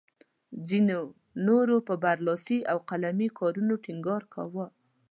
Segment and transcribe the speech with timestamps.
[0.67, 0.99] ځینو
[1.47, 4.65] نورو پر برلاسي او قلمي کارونو ټینګار کاوه.